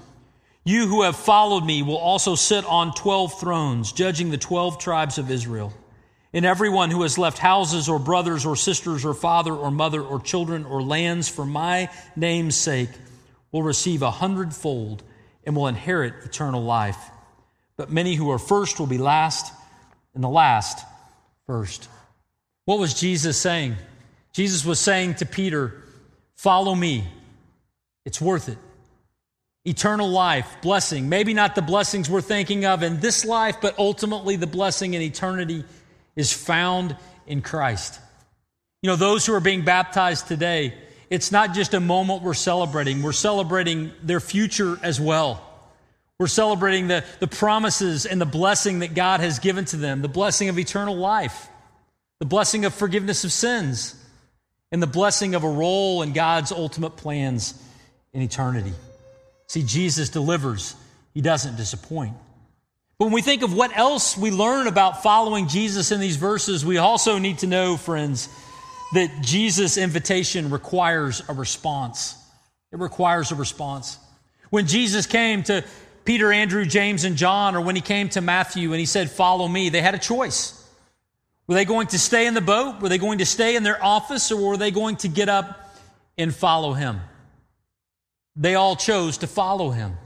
you 0.66 0.88
who 0.88 1.04
have 1.04 1.16
followed 1.16 1.66
me 1.66 1.82
will 1.82 1.98
also 1.98 2.36
sit 2.36 2.66
on 2.66 2.94
twelve 2.94 3.40
thrones, 3.40 3.94
judging 3.94 4.30
the 4.30 4.38
twelve 4.38 4.80
tribes 4.80 5.18
of 5.18 5.32
Israel. 5.32 5.74
And 6.34 6.46
everyone 6.46 6.92
who 6.92 7.02
has 7.04 7.18
left 7.18 7.40
houses 7.40 7.90
or 7.90 7.98
brothers 7.98 8.46
or 8.46 8.56
sisters 8.56 9.06
or 9.06 9.14
father 9.14 9.54
or 9.54 9.72
mother 9.72 10.02
or 10.02 10.20
children 10.20 10.66
or 10.66 10.84
lands 10.84 11.28
for 11.28 11.46
my 11.46 11.90
name's 12.16 12.56
sake 12.56 12.90
will 13.52 13.64
receive 13.64 14.04
a 14.04 14.12
hundredfold 14.12 15.02
and 15.44 15.56
will 15.56 15.68
inherit 15.68 16.14
eternal 16.26 16.64
life. 16.64 17.00
But 17.78 17.90
many 17.90 18.14
who 18.14 18.30
are 18.30 18.38
first 18.38 18.78
will 18.78 18.88
be 18.88 19.00
last, 19.00 19.52
and 20.14 20.24
the 20.24 20.30
last 20.30 20.86
first. 21.48 21.88
What 22.70 22.78
was 22.78 22.94
Jesus 22.94 23.36
saying? 23.36 23.78
Jesus 24.32 24.64
was 24.64 24.80
saying 24.80 25.16
to 25.16 25.26
Peter, 25.26 25.74
Follow 26.36 26.76
me. 26.76 27.04
It's 28.06 28.22
worth 28.22 28.48
it. 28.48 28.60
Eternal 29.66 30.08
life, 30.08 30.48
blessing, 30.62 31.10
maybe 31.10 31.34
not 31.34 31.56
the 31.56 31.64
blessings 31.64 32.12
we're 32.12 32.22
thinking 32.22 32.66
of 32.66 32.84
in 32.84 33.00
this 33.00 33.26
life, 33.26 33.56
but 33.60 33.80
ultimately 33.80 34.36
the 34.36 34.46
blessing 34.46 34.94
in 34.94 35.02
eternity 35.02 35.64
is 36.16 36.32
found 36.32 36.96
in 37.26 37.42
Christ. 37.42 38.00
You 38.84 38.92
know, 38.92 38.96
those 38.96 39.26
who 39.26 39.34
are 39.34 39.40
being 39.40 39.66
baptized 39.66 40.28
today, 40.28 40.76
it's 41.10 41.32
not 41.32 41.56
just 41.56 41.74
a 41.74 41.80
moment 41.80 42.22
we're 42.22 42.36
celebrating, 42.36 43.02
we're 43.02 43.14
celebrating 43.14 43.92
their 44.04 44.20
future 44.20 44.78
as 44.84 45.02
well. 45.02 45.44
We're 46.20 46.28
celebrating 46.28 46.88
the, 46.88 47.04
the 47.20 47.26
promises 47.26 48.06
and 48.06 48.22
the 48.22 48.28
blessing 48.28 48.80
that 48.80 48.94
God 48.94 49.22
has 49.22 49.40
given 49.40 49.66
to 49.66 49.78
them, 49.78 50.04
the 50.04 50.08
blessing 50.08 50.50
of 50.50 50.60
eternal 50.60 50.96
life 50.96 51.50
the 52.20 52.26
blessing 52.26 52.66
of 52.66 52.74
forgiveness 52.74 53.24
of 53.24 53.32
sins, 53.32 53.96
and 54.72 54.82
the 54.84 54.88
blessing 54.88 55.36
of 55.36 55.44
a 55.44 55.50
role 55.50 56.02
in 56.02 56.14
God's 56.14 56.52
ultimate 56.52 56.96
plans 56.96 57.60
in 58.14 58.22
eternity. 58.22 58.74
See, 59.48 59.64
Jesus 59.64 60.10
delivers, 60.10 60.76
He 61.14 61.22
doesn't 61.22 61.56
disappoint. 61.56 62.14
But 63.00 63.06
when 63.06 63.14
we 63.14 63.22
think 63.22 63.42
of 63.42 63.56
what 63.56 63.76
else 63.76 64.18
we 64.18 64.30
learn 64.30 64.68
about 64.68 65.02
following 65.02 65.48
Jesus 65.48 65.92
in 65.92 66.02
these 66.02 66.18
verses, 66.18 66.66
we 66.66 66.78
also 66.78 67.18
need 67.18 67.40
to 67.40 67.48
know, 67.48 67.78
friends, 67.78 68.28
that 68.94 69.22
Jesus' 69.22 69.78
invitation 69.78 70.50
requires 70.50 71.24
a 71.30 71.34
response. 71.34 72.16
It 72.72 72.80
requires 72.80 73.32
a 73.32 73.36
response. 73.36 73.98
When 74.50 74.68
Jesus 74.68 75.06
came 75.06 75.44
to 75.44 75.64
Peter, 76.04 76.32
Andrew, 76.32 76.66
James, 76.66 77.06
and 77.06 77.16
John, 77.16 77.56
or 77.56 77.62
when 77.62 77.76
he 77.76 77.82
came 77.82 78.10
to 78.10 78.22
Matthew 78.22 78.72
and 78.72 78.80
he 78.80 78.86
said, 78.86 79.10
Follow 79.10 79.48
me, 79.48 79.70
they 79.70 79.82
had 79.82 79.96
a 79.96 80.00
choice. 80.00 80.59
Were 81.50 81.56
they 81.56 81.66
going 81.66 81.88
to 81.88 81.98
stay 81.98 82.28
in 82.28 82.36
the 82.36 82.42
boat? 82.42 82.80
Were 82.80 82.90
they 82.90 83.00
going 83.00 83.18
to 83.18 83.26
stay 83.26 83.56
in 83.56 83.64
their 83.64 83.84
office? 83.84 84.32
Or 84.32 84.50
were 84.50 84.58
they 84.58 84.70
going 84.70 84.98
to 84.98 85.08
get 85.08 85.30
up 85.30 85.76
and 86.16 86.34
follow 86.34 86.74
him? 86.74 87.02
They 88.36 88.54
all 88.54 88.76
chose 88.76 89.18
to 89.18 89.28
follow 89.28 89.72
him. 89.72 89.98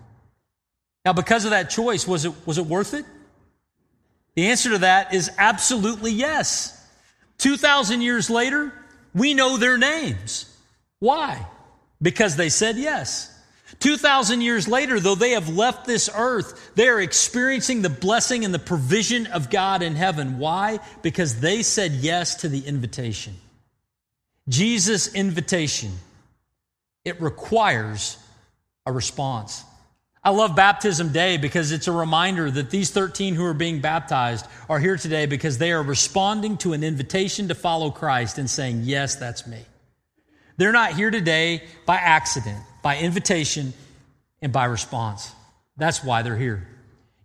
Now, 1.04 1.12
because 1.12 1.44
of 1.44 1.52
that 1.52 1.70
choice, 1.70 2.08
was 2.08 2.24
it, 2.24 2.34
was 2.48 2.60
it 2.60 2.66
worth 2.66 2.94
it? 2.94 3.04
The 4.36 4.48
answer 4.48 4.70
to 4.70 4.78
that 4.78 5.14
is 5.14 5.30
absolutely 5.38 6.12
yes. 6.12 6.82
2,000 7.40 8.00
years 8.00 8.30
later, 8.30 8.72
we 9.14 9.34
know 9.34 9.58
their 9.58 9.78
names. 9.78 10.50
Why? 11.00 11.46
Because 12.02 12.38
they 12.38 12.48
said 12.48 12.78
yes. 12.78 13.33
2,000 13.80 14.42
years 14.42 14.68
later, 14.68 15.00
though 15.00 15.16
they 15.16 15.32
have 15.32 15.50
left 15.50 15.86
this 15.86 16.10
earth, 16.16 16.72
they 16.76 16.88
are 16.88 17.02
experiencing 17.02 17.82
the 17.82 17.90
blessing 17.90 18.46
and 18.46 18.54
the 18.54 18.60
provision 18.60 19.28
of 19.28 19.50
God 19.50 19.82
in 19.82 19.96
heaven. 19.96 20.38
Why? 20.38 20.80
Because 21.02 21.40
they 21.40 21.64
said 21.64 21.92
yes 21.94 22.36
to 22.36 22.50
the 22.50 22.66
invitation. 22.66 23.36
Jesus' 24.48 25.14
invitation, 25.14 25.92
it 27.06 27.22
requires 27.22 28.18
a 28.86 28.92
response. 28.92 29.64
I 30.24 30.30
love 30.30 30.56
Baptism 30.56 31.12
Day 31.12 31.36
because 31.38 31.72
it's 31.72 31.88
a 31.88 31.92
reminder 31.92 32.50
that 32.50 32.70
these 32.70 32.92
13 32.92 33.36
who 33.36 33.46
are 33.46 33.54
being 33.54 33.82
baptized 33.82 34.46
are 34.70 34.80
here 34.80 34.96
today 34.96 35.26
because 35.26 35.58
they 35.58 35.74
are 35.74 35.84
responding 35.84 36.58
to 36.60 36.72
an 36.72 36.84
invitation 36.84 37.50
to 37.50 37.56
follow 37.56 37.92
Christ 37.92 38.38
and 38.38 38.50
saying, 38.50 38.82
Yes, 38.84 39.16
that's 39.16 39.46
me. 39.46 39.66
They're 40.56 40.72
not 40.72 40.94
here 40.94 41.12
today 41.12 41.64
by 41.86 41.96
accident 41.96 42.64
by 42.84 43.00
invitation 43.00 43.74
and 44.44 44.54
by 44.54 44.66
response. 44.66 45.34
That's 45.78 46.04
why 46.04 46.22
they're 46.22 46.38
here. 46.38 46.68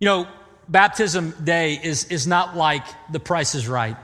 You 0.00 0.06
know, 0.06 0.28
baptism 0.68 1.34
day 1.44 1.78
is, 1.82 2.04
is 2.06 2.26
not 2.26 2.56
like 2.56 2.84
the 3.12 3.20
price 3.20 3.54
is 3.54 3.68
right. 3.68 3.96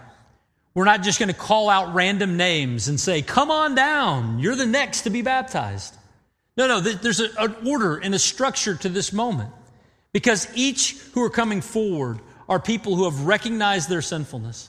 We're 0.74 0.84
not 0.84 1.02
just 1.02 1.18
going 1.18 1.28
to 1.30 1.34
call 1.34 1.70
out 1.70 1.94
random 1.94 2.36
names 2.36 2.88
and 2.88 3.00
say, 3.00 3.22
come 3.22 3.50
on 3.50 3.74
down, 3.74 4.40
you're 4.40 4.56
the 4.56 4.66
next 4.66 5.02
to 5.02 5.10
be 5.10 5.22
baptized. 5.22 5.96
No, 6.56 6.66
no, 6.66 6.80
there's 6.80 7.20
a, 7.20 7.28
an 7.38 7.56
order 7.66 7.96
and 7.96 8.14
a 8.14 8.18
structure 8.18 8.74
to 8.74 8.88
this 8.88 9.12
moment 9.12 9.50
because 10.12 10.48
each 10.54 10.96
who 11.12 11.22
are 11.22 11.30
coming 11.30 11.60
forward 11.60 12.20
are 12.48 12.60
people 12.60 12.96
who 12.96 13.04
have 13.04 13.24
recognized 13.26 13.88
their 13.88 14.02
sinfulness. 14.02 14.68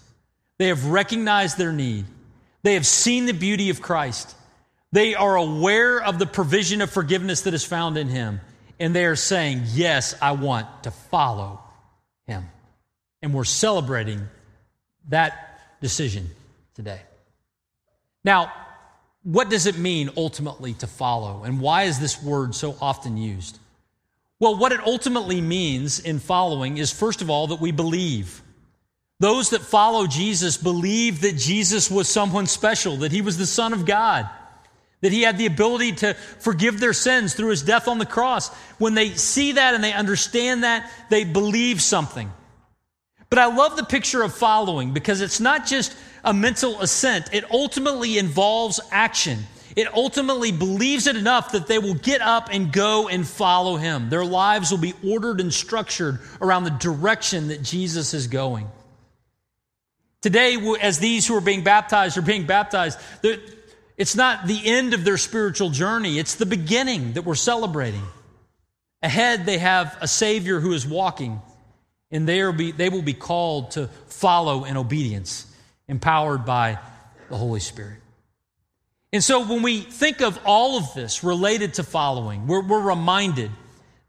They 0.57 0.67
have 0.67 0.87
recognized 0.87 1.57
their 1.57 1.73
need. 1.73 2.05
They 2.63 2.75
have 2.75 2.85
seen 2.85 3.25
the 3.25 3.33
beauty 3.33 3.69
of 3.69 3.81
Christ. 3.81 4.35
They 4.95 5.13
are 5.13 5.35
aware 5.35 6.01
of 6.01 6.19
the 6.19 6.25
provision 6.25 6.79
of 6.79 6.89
forgiveness 6.89 7.41
that 7.41 7.53
is 7.53 7.65
found 7.65 7.97
in 7.97 8.07
Him. 8.07 8.39
And 8.79 8.95
they 8.95 9.03
are 9.03 9.17
saying, 9.17 9.63
Yes, 9.73 10.15
I 10.21 10.31
want 10.31 10.67
to 10.83 10.91
follow 10.91 11.59
Him. 12.27 12.45
And 13.21 13.33
we're 13.33 13.43
celebrating 13.43 14.25
that 15.09 15.59
decision 15.81 16.29
today. 16.75 17.01
Now, 18.23 18.53
what 19.23 19.49
does 19.49 19.65
it 19.65 19.77
mean 19.77 20.11
ultimately 20.15 20.75
to 20.75 20.87
follow? 20.87 21.43
And 21.43 21.59
why 21.59 21.83
is 21.83 21.99
this 21.99 22.23
word 22.23 22.55
so 22.55 22.77
often 22.79 23.17
used? 23.17 23.59
Well, 24.39 24.55
what 24.55 24.71
it 24.71 24.79
ultimately 24.79 25.41
means 25.41 25.99
in 25.99 26.19
following 26.19 26.77
is, 26.77 26.93
first 26.93 27.21
of 27.21 27.29
all, 27.29 27.47
that 27.47 27.59
we 27.59 27.71
believe. 27.73 28.41
Those 29.19 29.49
that 29.49 29.61
follow 29.61 30.07
Jesus 30.07 30.55
believe 30.55 31.19
that 31.19 31.35
Jesus 31.35 31.91
was 31.91 32.07
someone 32.07 32.47
special, 32.47 32.95
that 32.97 33.11
he 33.11 33.21
was 33.21 33.37
the 33.37 33.45
Son 33.45 33.73
of 33.73 33.85
God 33.85 34.29
that 35.01 35.11
he 35.11 35.21
had 35.21 35.37
the 35.37 35.45
ability 35.45 35.91
to 35.93 36.13
forgive 36.13 36.79
their 36.79 36.93
sins 36.93 37.33
through 37.33 37.49
his 37.49 37.61
death 37.61 37.87
on 37.87 37.99
the 37.99 38.05
cross. 38.05 38.53
When 38.77 38.93
they 38.93 39.09
see 39.09 39.53
that 39.53 39.73
and 39.73 39.83
they 39.83 39.93
understand 39.93 40.63
that, 40.63 40.91
they 41.09 41.23
believe 41.23 41.81
something. 41.81 42.31
But 43.29 43.39
I 43.39 43.55
love 43.55 43.75
the 43.75 43.83
picture 43.83 44.23
of 44.23 44.33
following 44.33 44.93
because 44.93 45.21
it's 45.21 45.39
not 45.39 45.65
just 45.65 45.95
a 46.23 46.33
mental 46.33 46.81
assent, 46.81 47.29
it 47.33 47.49
ultimately 47.51 48.17
involves 48.17 48.79
action. 48.91 49.39
It 49.75 49.93
ultimately 49.93 50.51
believes 50.51 51.05
it 51.05 51.17
enough 51.17 51.51
that 51.51 51.67
they 51.67 51.79
will 51.79 51.95
get 51.95 52.21
up 52.21 52.49
and 52.51 52.71
go 52.71 53.09
and 53.09 53.27
follow 53.27 53.75
him. 53.75 54.09
Their 54.09 54.23
lives 54.23 54.71
will 54.71 54.77
be 54.77 54.93
ordered 55.05 55.41
and 55.41 55.53
structured 55.53 56.19
around 56.41 56.63
the 56.63 56.69
direction 56.69 57.49
that 57.49 57.61
Jesus 57.61 58.13
is 58.13 58.27
going. 58.27 58.67
Today, 60.21 60.57
as 60.81 60.97
these 60.97 61.27
who 61.27 61.35
are 61.35 61.41
being 61.41 61.63
baptized 61.63 62.17
are 62.17 62.21
being 62.21 62.45
baptized, 62.47 62.97
it's 63.97 64.15
not 64.15 64.47
the 64.47 64.61
end 64.65 64.93
of 64.93 65.05
their 65.05 65.17
spiritual 65.17 65.69
journey, 65.69 66.19
it's 66.19 66.35
the 66.35 66.45
beginning 66.45 67.13
that 67.13 67.23
we're 67.23 67.35
celebrating. 67.35 68.03
Ahead, 69.01 69.45
they 69.45 69.57
have 69.57 69.97
a 70.01 70.07
Savior 70.07 70.59
who 70.59 70.73
is 70.73 70.85
walking, 70.85 71.41
and 72.11 72.27
they, 72.27 72.51
be, 72.51 72.71
they 72.71 72.89
will 72.89 73.01
be 73.01 73.13
called 73.13 73.71
to 73.71 73.87
follow 74.07 74.65
in 74.65 74.77
obedience, 74.77 75.45
empowered 75.87 76.45
by 76.45 76.79
the 77.29 77.37
Holy 77.37 77.59
Spirit. 77.59 77.99
And 79.13 79.23
so, 79.23 79.45
when 79.45 79.61
we 79.61 79.79
think 79.81 80.21
of 80.21 80.37
all 80.43 80.77
of 80.77 80.93
this 80.93 81.23
related 81.23 81.75
to 81.75 81.83
following, 81.83 82.47
we're, 82.47 82.65
we're 82.65 82.81
reminded 82.81 83.51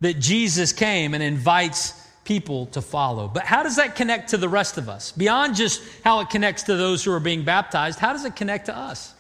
that 0.01 0.15
Jesus 0.19 0.73
came 0.73 1.15
and 1.15 1.23
invites 1.23 1.93
people 2.25 2.67
to 2.67 2.83
follow. 2.83 3.29
But 3.29 3.45
how 3.45 3.63
does 3.63 3.77
that 3.77 3.95
connect 3.95 4.31
to 4.31 4.37
the 4.37 4.49
rest 4.49 4.79
of 4.79 4.89
us? 4.89 5.13
Beyond 5.13 5.55
just 5.55 5.81
how 6.03 6.21
it 6.21 6.31
connects 6.31 6.65
to 6.65 6.75
those 6.77 7.05
who 7.05 7.13
are 7.13 7.21
being 7.21 7.45
baptized, 7.45 7.99
how 7.99 8.13
does 8.13 8.25
it 8.25 8.35
connect 8.35 8.67
to 8.67 8.77
us? 8.77 9.15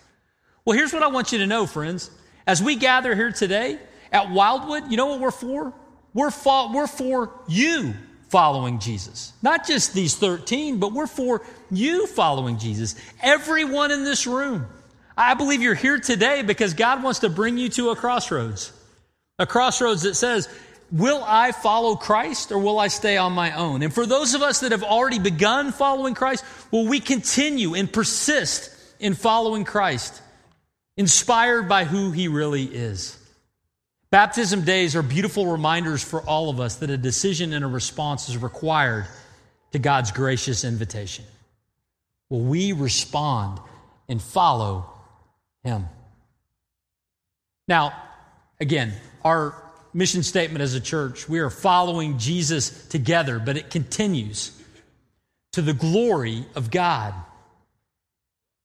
Well, 0.66 0.76
here's 0.76 0.92
what 0.92 1.04
I 1.04 1.06
want 1.06 1.30
you 1.30 1.38
to 1.38 1.46
know, 1.46 1.64
friends. 1.64 2.10
As 2.44 2.60
we 2.60 2.74
gather 2.74 3.14
here 3.14 3.30
today 3.30 3.78
at 4.10 4.32
Wildwood, 4.32 4.90
you 4.90 4.96
know 4.96 5.06
what 5.06 5.20
we're 5.20 5.30
for? 5.30 5.72
We're 6.12 6.32
for, 6.32 6.72
we're 6.72 6.88
for 6.88 7.30
you 7.46 7.94
following 8.30 8.80
Jesus. 8.80 9.32
Not 9.42 9.64
just 9.64 9.94
these 9.94 10.16
13, 10.16 10.80
but 10.80 10.92
we're 10.92 11.06
for 11.06 11.46
you 11.70 12.08
following 12.08 12.58
Jesus. 12.58 12.96
Everyone 13.22 13.92
in 13.92 14.02
this 14.02 14.26
room. 14.26 14.66
I 15.16 15.34
believe 15.34 15.62
you're 15.62 15.74
here 15.74 16.00
today 16.00 16.42
because 16.42 16.74
God 16.74 17.00
wants 17.00 17.20
to 17.20 17.28
bring 17.28 17.58
you 17.58 17.68
to 17.70 17.90
a 17.90 17.96
crossroads. 17.96 18.72
A 19.38 19.46
crossroads 19.46 20.02
that 20.02 20.16
says, 20.16 20.48
Will 20.90 21.22
I 21.24 21.52
follow 21.52 21.94
Christ 21.94 22.50
or 22.50 22.58
will 22.58 22.80
I 22.80 22.88
stay 22.88 23.16
on 23.16 23.32
my 23.32 23.52
own? 23.52 23.82
And 23.82 23.94
for 23.94 24.04
those 24.04 24.34
of 24.34 24.42
us 24.42 24.60
that 24.60 24.72
have 24.72 24.82
already 24.82 25.20
begun 25.20 25.70
following 25.70 26.14
Christ, 26.14 26.44
will 26.72 26.88
we 26.88 26.98
continue 26.98 27.74
and 27.74 27.92
persist 27.92 28.70
in 28.98 29.14
following 29.14 29.64
Christ? 29.64 30.22
Inspired 30.96 31.68
by 31.68 31.84
who 31.84 32.10
he 32.10 32.28
really 32.28 32.64
is. 32.64 33.18
Baptism 34.10 34.62
days 34.64 34.96
are 34.96 35.02
beautiful 35.02 35.46
reminders 35.46 36.02
for 36.02 36.20
all 36.22 36.48
of 36.48 36.60
us 36.60 36.76
that 36.76 36.90
a 36.90 36.96
decision 36.96 37.52
and 37.52 37.64
a 37.64 37.68
response 37.68 38.28
is 38.28 38.38
required 38.38 39.06
to 39.72 39.78
God's 39.78 40.12
gracious 40.12 40.64
invitation. 40.64 41.24
Will 42.30 42.40
we 42.40 42.72
respond 42.72 43.60
and 44.08 44.20
follow 44.22 44.86
him. 45.64 45.86
Now, 47.68 47.92
again, 48.60 48.92
our 49.24 49.54
mission 49.92 50.22
statement 50.22 50.62
as 50.62 50.74
a 50.74 50.80
church, 50.80 51.28
we 51.28 51.40
are 51.40 51.50
following 51.50 52.18
Jesus 52.18 52.86
together, 52.88 53.38
but 53.38 53.56
it 53.56 53.70
continues 53.70 54.52
to 55.52 55.62
the 55.62 55.72
glory 55.72 56.46
of 56.54 56.70
God. 56.70 57.14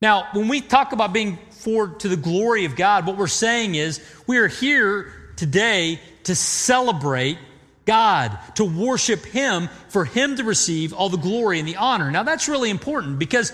Now, 0.01 0.29
when 0.34 0.48
we 0.48 0.62
talk 0.62 0.93
about 0.93 1.13
being 1.13 1.38
for 1.51 1.88
to 1.88 2.10
the 2.10 2.17
glory 2.17 2.65
of 2.65 2.75
God, 2.75 3.05
what 3.05 3.17
we're 3.17 3.27
saying 3.27 3.75
is 3.75 4.01
we 4.25 4.38
are 4.39 4.48
here 4.48 5.13
today 5.36 6.00
to 6.24 6.34
celebrate 6.34 7.38
God, 7.86 8.38
to 8.55 8.65
worship 8.65 9.25
Him, 9.25 9.70
for 9.89 10.05
Him 10.05 10.38
to 10.38 10.43
receive 10.43 10.93
all 10.93 11.10
the 11.10 11.17
glory 11.17 11.60
and 11.60 11.67
the 11.67 11.75
honor. 11.75 12.10
Now, 12.10 12.24
that's 12.24 12.48
really 12.48 12.72
important 12.72 13.20
because 13.20 13.51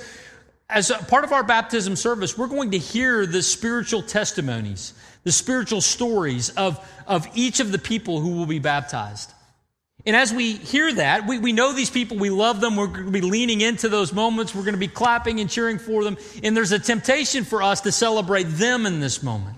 as 0.69 0.91
part 1.09 1.23
of 1.23 1.33
our 1.33 1.43
baptism 1.43 1.95
service, 1.95 2.37
we're 2.37 2.47
going 2.47 2.71
to 2.71 2.77
hear 2.77 3.25
the 3.25 3.41
spiritual 3.41 4.01
testimonies, 4.01 4.93
the 5.23 5.31
spiritual 5.31 5.81
stories 5.81 6.49
of, 6.51 6.79
of 7.07 7.27
each 7.35 7.59
of 7.59 7.71
the 7.71 7.79
people 7.79 8.19
who 8.21 8.31
will 8.31 8.45
be 8.45 8.59
baptized. 8.59 9.33
And 10.07 10.15
as 10.15 10.33
we 10.33 10.53
hear 10.53 10.93
that, 10.93 11.27
we, 11.27 11.37
we 11.37 11.51
know 11.51 11.73
these 11.73 11.89
people, 11.89 12.15
we 12.15 12.29
love 12.29 12.61
them, 12.61 12.77
we're 12.77 12.87
going 12.87 13.07
to 13.07 13.11
be 13.11 13.19
leaning 13.19 13.59
into 13.59 13.89
those 13.89 14.13
moments, 14.13 14.55
we're 14.55 14.63
going 14.63 14.73
to 14.73 14.79
be 14.79 14.87
clapping 14.87 15.41
and 15.41 15.49
cheering 15.49 15.79
for 15.79 16.05
them, 16.05 16.17
and 16.41 16.55
there's 16.55 16.71
a 16.71 16.79
temptation 16.79 17.43
for 17.43 17.61
us 17.61 17.81
to 17.81 17.91
celebrate 17.91 18.45
them 18.45 18.85
in 18.85 19.01
this 19.01 19.21
moment. 19.21 19.57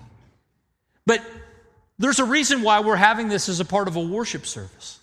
But 1.06 1.22
there's 2.00 2.18
a 2.18 2.24
reason 2.24 2.62
why 2.62 2.80
we're 2.80 2.96
having 2.96 3.28
this 3.28 3.48
as 3.48 3.60
a 3.60 3.64
part 3.64 3.86
of 3.86 3.94
a 3.94 4.00
worship 4.00 4.44
service. 4.44 4.98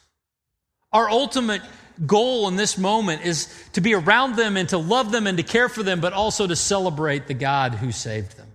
Our 0.92 1.10
ultimate 1.10 1.62
goal 2.06 2.50
in 2.50 2.58
this 2.58 2.78
moment 2.78 3.26
is 3.26 3.48
to 3.72 3.80
be 3.80 3.96
around 3.96 4.36
them 4.36 4.58
and 4.58 4.68
to 4.70 4.78
love 4.78 5.14
them 5.14 5.28
and 5.28 5.38
to 5.38 5.44
care 5.44 5.70
for 5.70 5.82
them, 5.82 6.02
but 6.02 6.12
also 6.12 6.46
to 6.46 6.58
celebrate 6.58 7.28
the 7.28 7.34
God 7.34 7.74
who 7.74 7.94
saved 7.94 8.36
them. 8.36 8.48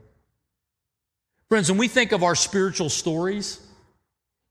Friends, 1.48 1.70
when 1.70 1.78
we 1.78 1.88
think 1.88 2.12
of 2.12 2.22
our 2.22 2.34
spiritual 2.34 2.90
stories, 2.90 3.61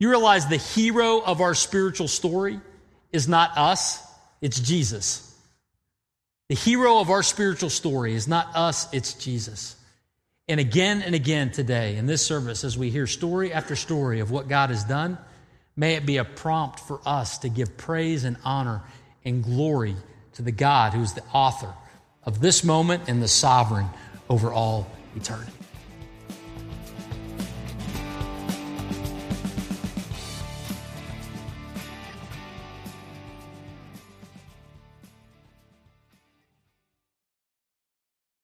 you 0.01 0.09
realize 0.09 0.47
the 0.47 0.57
hero 0.57 1.21
of 1.21 1.39
our 1.39 1.55
spiritual 1.55 2.09
story 2.09 2.59
is 3.13 3.29
not 3.29 3.57
us, 3.57 4.05
it's 4.41 4.59
Jesus. 4.59 5.27
The 6.49 6.55
hero 6.55 6.99
of 6.99 7.09
our 7.09 7.23
spiritual 7.23 7.69
story 7.69 8.13
is 8.13 8.27
not 8.27 8.53
us, 8.53 8.93
it's 8.93 9.13
Jesus. 9.13 9.77
And 10.49 10.59
again 10.59 11.01
and 11.01 11.15
again 11.15 11.51
today 11.51 11.95
in 11.95 12.05
this 12.05 12.25
service, 12.25 12.65
as 12.65 12.77
we 12.77 12.89
hear 12.89 13.07
story 13.07 13.53
after 13.53 13.77
story 13.77 14.19
of 14.19 14.31
what 14.31 14.49
God 14.49 14.69
has 14.69 14.83
done, 14.83 15.17
May 15.75 15.95
it 15.95 16.05
be 16.05 16.17
a 16.17 16.25
prompt 16.25 16.79
for 16.79 16.99
us 17.05 17.39
to 17.39 17.49
give 17.49 17.77
praise 17.77 18.23
and 18.23 18.37
honor 18.43 18.81
and 19.23 19.43
glory 19.43 19.95
to 20.33 20.41
the 20.41 20.51
God 20.51 20.93
who's 20.93 21.13
the 21.13 21.23
author 21.33 21.73
of 22.23 22.39
this 22.39 22.63
moment 22.63 23.03
and 23.07 23.21
the 23.21 23.27
sovereign 23.27 23.87
over 24.29 24.51
all 24.51 24.87
eternity. 25.15 25.51